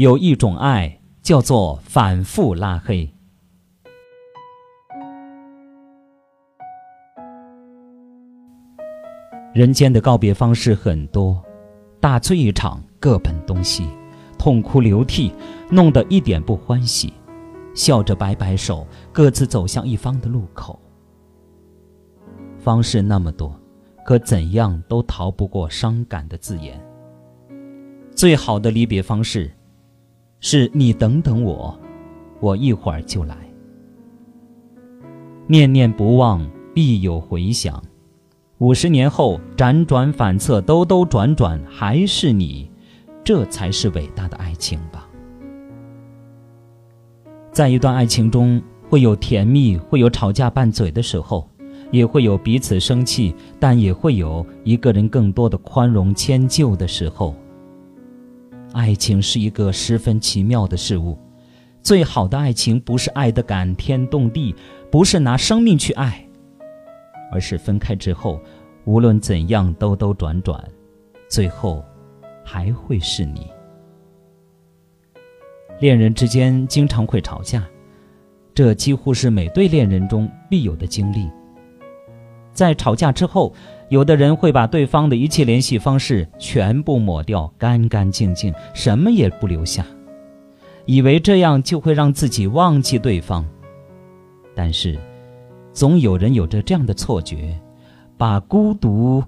[0.00, 3.06] 有一种爱叫做反复拉黑。
[9.52, 11.44] 人间的告别方式很多，
[12.00, 13.86] 大醉一场，各奔东西，
[14.38, 15.34] 痛哭流涕，
[15.70, 17.12] 弄得一点不欢喜，
[17.74, 20.80] 笑着摆摆手，各自走向一方的路口。
[22.58, 23.54] 方式那么多，
[24.06, 26.82] 可怎样都逃不过伤感的字眼。
[28.16, 29.52] 最好的离别方式，
[30.42, 31.78] 是你等等我，
[32.40, 33.36] 我一会儿就来。
[35.46, 37.82] 念念不忘，必有回响。
[38.56, 42.70] 五十年后，辗转反侧，兜兜转转，还是你，
[43.22, 45.06] 这才是伟大的爱情吧。
[47.52, 51.46] 在一段爱情中，会有甜蜜，会有吵架拌嘴的时候，
[51.90, 57.34] 也会有彼此生气，但也会有一个人更多的宽容迁就的时候。
[58.72, 61.18] 爱情是一个十分奇妙的事物，
[61.82, 64.54] 最好的爱情不是爱得感天动地，
[64.90, 66.24] 不是拿生命去爱。
[67.32, 68.40] 而是分开之后，
[68.84, 70.62] 无论怎样兜兜转转，
[71.28, 71.84] 最后
[72.44, 73.46] 还会是你。
[75.78, 77.64] 恋人之间经常会吵架，
[78.52, 81.30] 这几乎是每对恋人中必有的经历。
[82.52, 83.54] 在吵架之后，
[83.90, 89.84] 有的人会把对方的一切联系方式全部抹掉，干干净净，什么也不留下，
[90.86, 93.44] 以为这样就会让自己忘记对方，
[94.56, 94.98] 但是。
[95.72, 97.56] 总有人有着这样的错觉，
[98.18, 99.22] 把孤独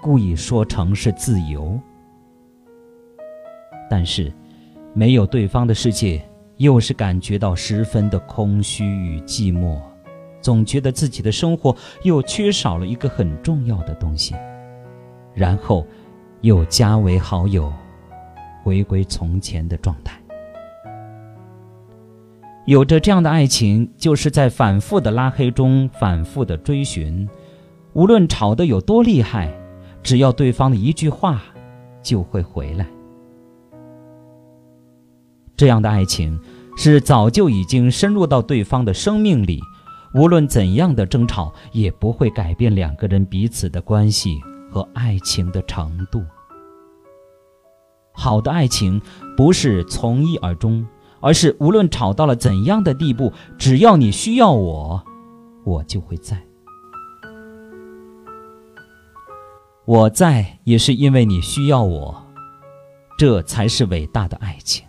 [0.00, 1.78] 故意说成是自由。
[3.88, 4.32] 但是，
[4.94, 6.20] 没有对方的世界，
[6.56, 9.78] 又是感觉到十分的空虚与寂寞，
[10.46, 14.32] 总觉得自己的生活又缺少了一个很重要的东西，
[15.34, 15.84] 然后
[16.40, 17.72] 又加为好友，
[18.62, 20.16] 回归从前的状态。
[22.64, 27.28] 有着这样的爱情，就是在反复的拉黑中反复的追寻，
[27.94, 29.52] 无论吵得有多厉害，
[30.00, 31.42] 只要对方的一句话，
[32.00, 32.86] 就会回来。
[35.56, 36.40] 这样的爱情
[36.76, 39.60] 是早就已经深入到对方的生命里，
[40.16, 44.40] 无论怎样的争吵，也不会改变两个人彼此的关系
[44.72, 46.24] 和爱情的程度。
[48.12, 48.98] 好的爱情
[49.36, 50.84] 不是从一而终。
[51.18, 55.02] 而是无论吵到了怎样的地步，只要你需要我，
[55.64, 56.40] 我就会在。
[59.86, 62.22] 我在也是因为你需要我，
[63.18, 64.86] 这才是伟大的爱情。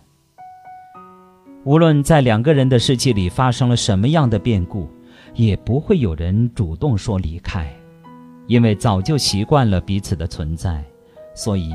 [1.64, 4.88] 无论在两个人的世界里发生了什么样的变故，
[5.34, 7.72] 也不会有人主动说离开，
[8.46, 10.84] 因为早就习惯了彼此的存在，
[11.34, 11.70] 所以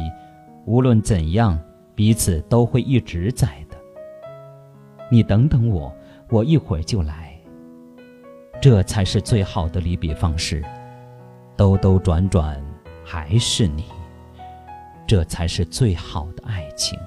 [0.66, 1.60] 无论怎样，
[1.96, 3.78] 彼此都会一直在的。
[5.12, 5.94] 你等等我，
[6.30, 7.38] 我一会儿就来。
[8.62, 10.64] 这才是最好的离别方式。
[11.56, 12.60] 兜兜转转
[13.04, 13.84] 还是你，
[15.06, 16.98] 这才是最好的爱情。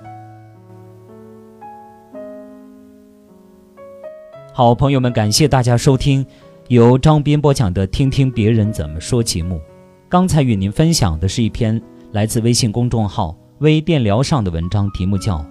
[4.56, 6.24] 好朋友们，感谢大家收听
[6.68, 9.60] 由张斌播讲的《听听别人怎么说》节目。
[10.08, 11.78] 刚才与您分享的是一篇
[12.12, 15.36] 来自微信公众号“微电聊”上的文章，题目叫《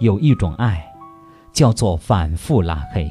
[0.00, 0.86] 有一种爱》。
[1.54, 3.10] 叫做反复拉黑。